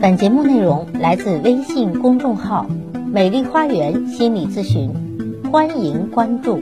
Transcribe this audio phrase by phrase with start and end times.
[0.00, 2.68] 本节目内容来自微信公众号
[3.12, 4.92] “美丽花园心理咨询”，
[5.50, 6.60] 欢迎关注。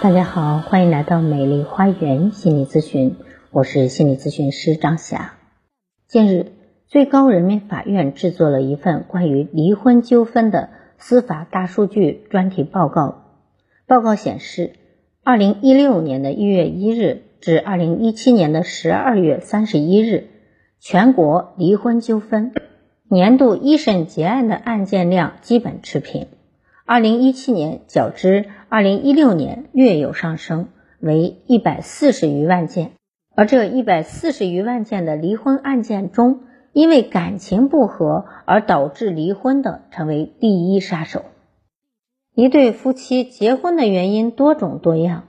[0.00, 3.16] 大家好，欢迎来到美丽花园心理咨询，
[3.50, 5.34] 我是心理咨询师张霞。
[6.06, 6.52] 近日，
[6.86, 13.24] 最高人民法院制作了一份关于离婚纠纷的司法大数据专题报告。
[13.88, 14.74] 报告显示，
[15.24, 20.28] 二零一六年的一月一日至二零一七年的十二月三十一日。
[20.80, 22.52] 全国离婚纠纷
[23.08, 26.28] 年度一审结案的案件量基本持平，
[26.86, 30.68] 二零一七年较之二零一六年略有上升，
[31.00, 32.92] 为一百四十余万件。
[33.34, 36.40] 而这一百四十余万件的离婚案件中，
[36.72, 41.24] 因为感情不和而导致离婚的成为第一杀手。
[42.34, 45.24] 一对夫妻结婚的原因多种多样，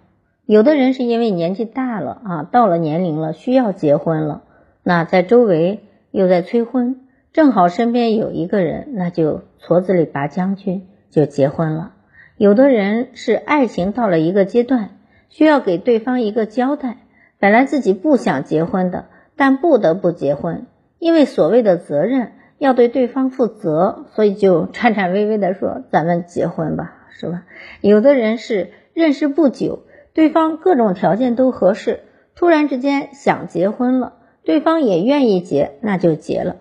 [0.46, 4.44] 有的人是因为年纪大了啊，到了年龄了需要结婚了。
[4.84, 7.02] 那在周围又在催婚，
[7.34, 11.94] 正好身边有一个人，那就矬子里拔将军，就结婚了。
[12.38, 14.92] 有的人是爱情到了一个阶段，
[15.30, 16.98] 需要给对方一个交代，
[17.38, 20.66] 本来自己不想结婚的，但不得不结婚，
[20.98, 27.44] 因为所谓的责任要对对方负责，所以就 颤颤巍巍的说：“咱们结婚吧，是吧？”
[27.82, 32.00] 有的人是认识不久，对方各种条件都合适，
[32.36, 34.14] 突然之间想结婚了。
[34.44, 36.58] 对方也愿意结，那就结了。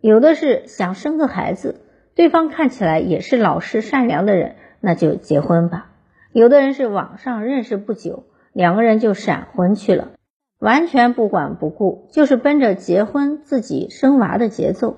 [0.00, 1.80] 有的是想生个孩子，
[2.14, 5.90] 对方看起来也是老实善良的人，那就结婚吧。
[6.32, 10.12] 有的人是网上认识不久，两个人就闪婚去了，
[10.58, 14.96] 完全不管不顾，就是奔着结婚自己生娃的节奏。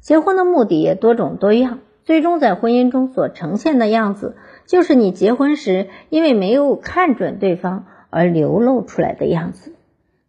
[0.00, 9.75] 结婚的目的也多种多样，最终在婚姻中所呈现的样子，就是你结婚时因为没有看准对方而流露出来的样子。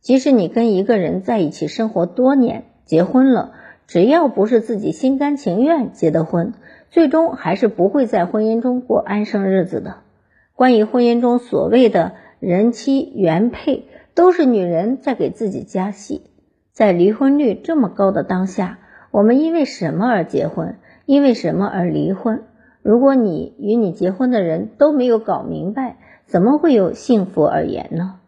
[0.08, 3.52] 即使你跟一个人在一起生活多年，结婚了，
[3.88, 6.54] 只要不是自己心甘情愿结的婚，
[6.90, 9.98] 最终还是不会在婚姻中过安生日子的。
[10.56, 13.84] 关于婚姻中所谓的人妻原配，
[14.16, 16.22] 都是女人在给自己加戏。
[16.72, 18.80] 在离婚率这么高的当下，
[19.12, 20.78] 我们因为什么而结婚？
[21.06, 22.44] 因为什么而离婚？
[22.82, 28.22] 如果你与你结婚的人都没有搞明白，怎么会有幸福而言呢？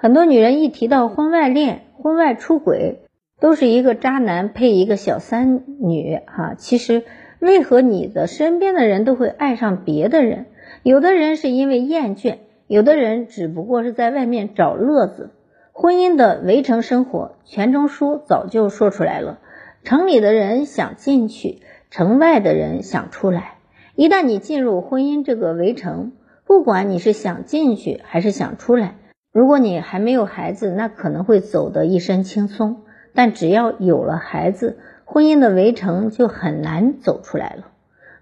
[0.00, 3.00] 很多女人一提到婚外恋、婚外出轨，
[3.40, 6.54] 都是一个渣男配一个小三女，哈。
[6.56, 7.02] 其实，
[7.40, 10.46] 为何你的身边的人都会爱上别的人？
[10.84, 12.36] 有的人是因为厌倦，
[12.68, 15.30] 有的人只不过是在外面找乐子。
[15.72, 19.40] 婚姻的围城生活，钱钟书早就说出来了：
[19.82, 21.58] 城里的人想进去，
[21.90, 23.54] 城外的人想出来。
[23.96, 26.12] 一旦你进入婚姻这个围城，
[26.46, 28.94] 不管你是想进去还是想出来。
[29.38, 32.78] 如果你还没有孩子，那可能会走得一身轻松；
[33.14, 37.68] 但只要有了孩子，婚姻的围城就很难走出来了。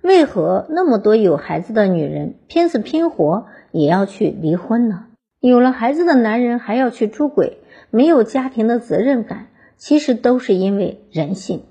[0.03, 5.07] 为何那么多有孩子的女人拼死拼活也要去离婚呢？
[5.41, 9.47] 有了孩子的男人还要去出轨，没有家庭的责任感，
[9.79, 11.63] 其实都是因为人性。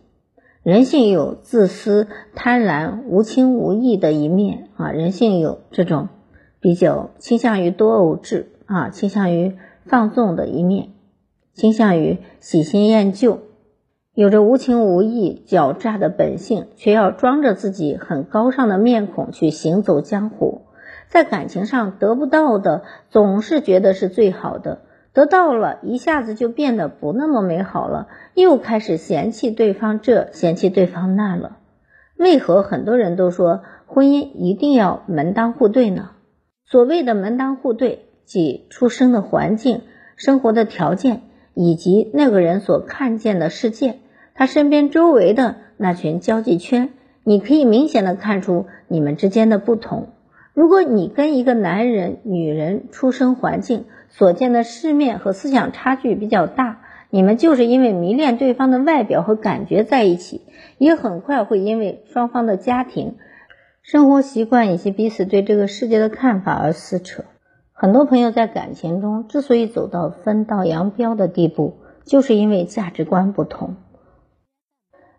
[0.63, 6.09] 人性有自私、贪婪、无情无义的一面啊，人性有这种
[6.59, 8.47] 比较倾向于多偶制。
[8.65, 10.89] 啊，倾向于放纵的一面，
[11.53, 13.39] 倾向于喜新厌旧，
[14.13, 20.63] 有着无情无义、狡诈的本性，却要装着自己很高尚的面孔去行走江湖。
[21.07, 24.79] 在感情上得不到的，总是觉得是最好的；
[25.13, 31.57] 得到了一下子就变得不那么美好了，又开始嫌弃对方这，嫌弃对方那了。
[32.17, 36.11] 为何很多人都说婚姻一定要门当户对呢？
[36.65, 38.04] 所谓的门当户对。
[38.25, 39.81] 即出生的环境、
[40.15, 41.21] 生活的条件，
[41.53, 43.99] 以及那个人所看见的世界，
[44.33, 46.89] 他身边周围的那群交际圈，
[47.23, 50.09] 你可以明显的看出你们之间的不同。
[50.53, 60.41] 如果你跟一个男人、女人出生环境所见的世面和思想差距比较大，你们就是因为迷恋对方的外表和感觉在一起，
[60.77, 63.15] 也很快会因为双方的家庭、
[63.81, 67.25] 生活习惯以及彼此对这个世界的看法而撕扯。
[67.77, 71.73] 很多朋友在感情中之所以走到分道扬镳的地步，
[72.05, 73.75] 就是因为价值观不同。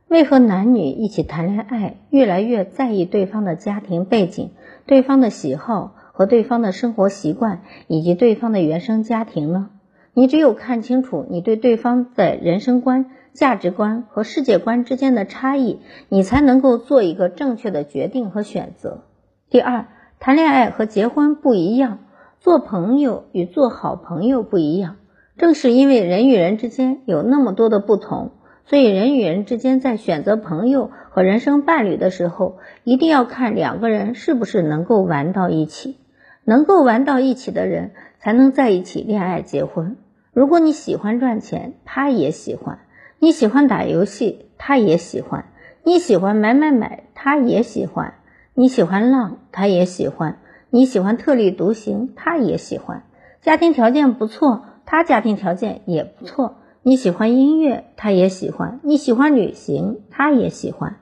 [0.08, 4.52] 为何男女一起谈恋爱，越来越在意对方的家庭背景、
[4.86, 9.68] 对方的喜好和对方的生活习惯，以及对方的原生家庭呢？
[10.14, 19.02] 你只有看清楚你对对方在人生观、价值观和世界观之间的差异，你才能够做一个正确的决定和选择。
[19.50, 19.88] 第二，
[20.18, 21.98] 谈恋爱和结婚不一样。
[22.46, 24.98] 做朋友与做好朋友不一样，
[25.36, 28.30] 正是因为人与人之间有那么多的不同，
[28.66, 35.96] 所以人与人之间在选择朋友和人生伴侣的时候，一定要看两个人是不是能够玩到一起。
[36.44, 37.90] 能够玩到一起的人，
[38.20, 39.96] 才能在一起恋爱结婚。
[40.32, 42.78] 如果你喜欢赚钱，他也喜欢；
[43.18, 45.46] 你喜欢打游戏，他也喜欢；
[45.82, 48.12] 你喜欢买买买，他也喜欢；
[48.54, 50.36] 你喜欢浪，他也喜欢；
[50.76, 53.04] 你喜欢特立独行，他也喜欢。
[53.40, 56.56] 家庭条件不错，他家庭条件也不错。
[56.82, 60.96] 你喜欢音乐，他也喜欢；你喜欢旅行，他也喜欢。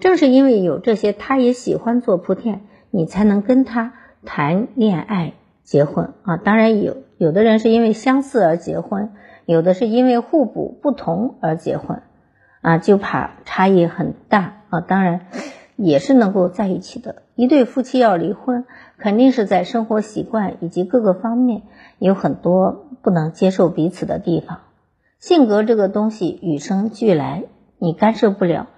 [0.00, 3.92] 正是因为有这些，他也喜欢做铺垫，你才能跟他。
[4.22, 5.32] 谈恋爱、
[5.62, 9.12] 结婚啊，当然有有的人是因为相似而结婚，
[9.46, 12.02] 有的是因为互补不同而结婚，
[12.60, 14.80] 啊，就怕差异很大啊。
[14.82, 15.28] 当然
[15.82, 17.22] 也是能够在一起的。
[17.34, 18.64] 一对夫妻要离婚，
[18.98, 21.62] 肯定是在生活习惯以及各个方面
[21.98, 24.58] 有很多不能接受彼此的地方。
[25.18, 27.44] 性格这个东西与生俱来，
[27.78, 28.68] 你干涉不了，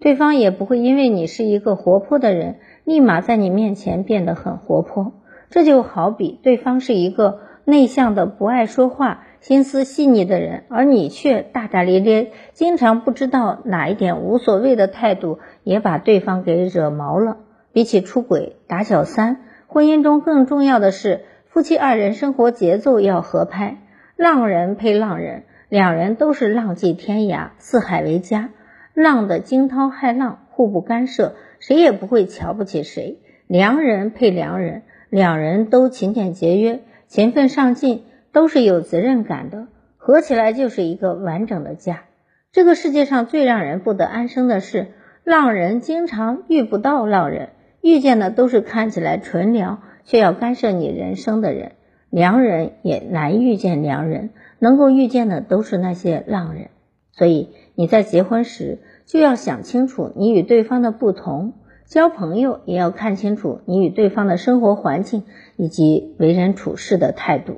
[0.00, 2.56] 对方也不会因为你是一个活泼的人。
[2.84, 5.12] 立马在你面前变得很活泼，
[5.50, 17.38] 这就好比对方是一个内向的、不爱说话、心思细腻的人，而你却大大咧咧，经常不知道哪一点无所谓的态度，也把对方给惹毛了。
[17.72, 23.78] 比起出轨、打小三，婚姻中更重要的是夫妻二人生活节奏要合拍。
[24.16, 28.50] 浪人配浪人，两人都是浪迹天涯、四海为家，
[28.92, 31.36] 浪的惊涛骇浪，互不干涉。
[31.60, 36.80] 谁也不会瞧不起谁，良人配良人，两人都勤俭节约、
[37.10, 39.66] 勤奋上进，都是有责任感的，
[39.96, 42.04] 合起来就是一个完整的家。
[42.52, 44.86] 这个世界上最让人不得安生的是，
[45.24, 47.48] 浪人经常遇不到浪人，
[47.80, 51.72] 遇见的都是看起来纯良却要干涉你人生的人；
[52.10, 54.30] 良人也难遇见良人，
[54.60, 56.68] 能够遇见的都是那些浪人。
[57.10, 58.78] 所以你在结婚时。
[59.06, 61.54] 就要想清楚你与对方的不同，
[61.90, 65.24] 交朋友也要看清楚你与对方的生活环境
[65.56, 67.56] 以及为人处事的态度。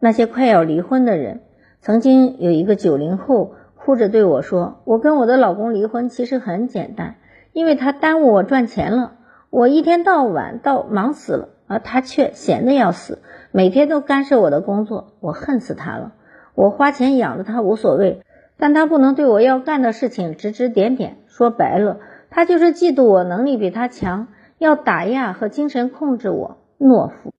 [0.00, 1.42] 那些快要离婚的人，
[1.82, 7.16] 曾经有一个九零后哭着对我说：“我跟我的老公离婚其实很简单，
[7.52, 9.18] 因为他耽误我赚钱了，
[9.50, 13.18] 我一天到晚到忙死了，而他却闲得要死，
[13.52, 16.14] 每天都干涉我的工作，我恨死他了。
[16.54, 18.22] 我花钱养着他无所谓。”
[18.58, 21.98] 但他不能对我要干的事情指指点点，说白了，
[22.36, 24.28] 他就是嫉妒我能力比他强，
[24.58, 27.32] 要打压和精神控制我，懦夫。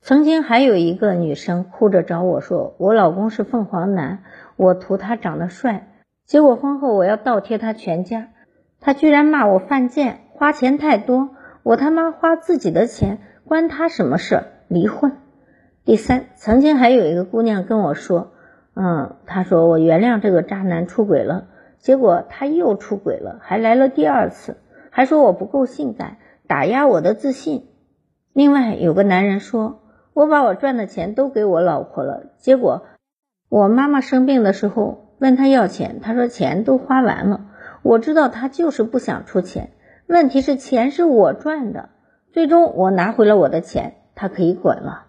[0.00, 4.20] 曾经还有一个女生哭着找我说，我老公是凤凰男，
[4.56, 5.88] 我图他长得帅，
[6.24, 8.28] 结果婚后我要倒贴他全家，
[8.80, 11.28] 他居然骂我犯贱，花钱太多，
[11.62, 14.44] 我他妈花自己的钱，关他什么事？
[14.68, 15.18] 离婚。
[15.84, 18.32] 第三，曾经还有一个姑娘跟我说。
[18.72, 21.48] 嗯，她说我原谅这个渣男出轨了，
[21.80, 24.56] 结果他又出轨了，还来了第二次，
[24.90, 27.66] 还说我不够性感，打压我的自信。
[28.32, 29.80] 另外有个男人说，
[30.14, 32.82] 我把我赚的钱都给我老婆了，结果
[33.48, 37.46] 我妈妈生病的时候问他要钱，他说钱都花完了。
[37.82, 39.72] 我知道他就是不想出钱，
[40.06, 41.88] 问题是钱是我赚的，
[42.32, 45.06] 最终我拿回了我的钱，他可以滚了。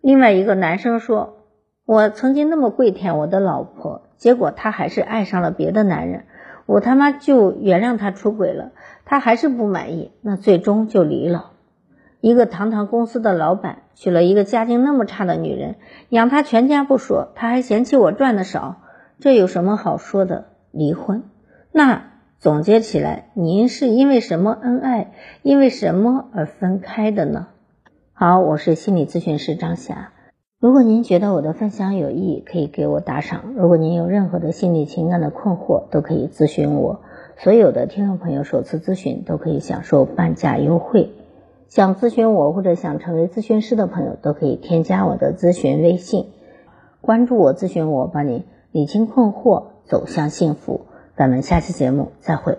[0.00, 1.34] 另外一个男生说。
[1.90, 6.26] 我曾经那么跪舔我的老婆，结果她还是爱上了别的男人，
[6.66, 8.72] 我他妈就原谅他出轨了，
[9.06, 11.52] 他还是不满意，那最终就离了。
[12.20, 15.76] 一个堂堂公司的老板娶了一个家境那么差的女人，
[16.08, 18.82] 养他全家不说，他还嫌弃我赚的少，
[19.20, 20.46] 这有什么好说的？
[20.72, 21.22] 离婚。
[21.72, 27.46] 那总结起来，您是因为什么恩爱，因为什么而分开的呢？
[28.12, 30.12] 好，我是心理咨询师张霞。
[30.60, 33.54] 如果您觉得我的分享有益，可以给我打赏。
[33.54, 37.00] 如果您有任何的心理情感的困惑，都可以咨询我。
[37.36, 41.12] 所有的听众朋友首次咨询都可以享受半价优惠。
[41.68, 46.26] 想咨询我或者想成为咨询师的朋友，都可以添加我的咨询微信，
[47.00, 50.86] 关注我，咨询我，帮你理清困惑，走向幸福。
[51.16, 52.58] 咱们下期节目再会。